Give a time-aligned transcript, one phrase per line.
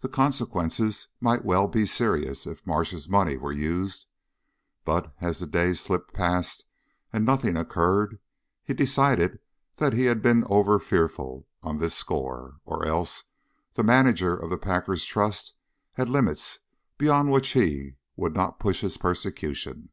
[0.00, 4.06] The consequences might well be serious if Marsh's money were used;
[4.84, 6.64] but, as the days slipped past
[7.12, 8.18] and nothing occurred,
[8.64, 9.38] he decided
[9.76, 14.58] that he had been overfearful on this score, or else that the manager of the
[14.58, 15.54] Packers' Trust
[15.92, 16.58] had limits
[16.98, 19.90] beyond which he would not push his persecution.